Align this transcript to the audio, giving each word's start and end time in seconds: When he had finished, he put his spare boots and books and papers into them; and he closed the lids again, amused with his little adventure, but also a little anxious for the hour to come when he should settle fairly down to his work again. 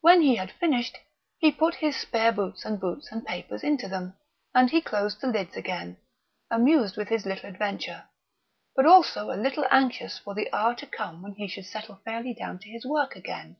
When 0.00 0.20
he 0.20 0.36
had 0.36 0.52
finished, 0.52 0.96
he 1.38 1.50
put 1.50 1.74
his 1.74 1.96
spare 1.96 2.30
boots 2.30 2.64
and 2.64 2.78
books 2.78 3.08
and 3.10 3.26
papers 3.26 3.64
into 3.64 3.88
them; 3.88 4.14
and 4.54 4.70
he 4.70 4.80
closed 4.80 5.20
the 5.20 5.26
lids 5.26 5.56
again, 5.56 5.96
amused 6.52 6.96
with 6.96 7.08
his 7.08 7.26
little 7.26 7.50
adventure, 7.50 8.04
but 8.76 8.86
also 8.86 9.32
a 9.32 9.34
little 9.34 9.64
anxious 9.72 10.18
for 10.20 10.36
the 10.36 10.54
hour 10.54 10.76
to 10.76 10.86
come 10.86 11.20
when 11.20 11.32
he 11.32 11.48
should 11.48 11.66
settle 11.66 11.96
fairly 12.04 12.32
down 12.32 12.60
to 12.60 12.68
his 12.70 12.86
work 12.86 13.16
again. 13.16 13.56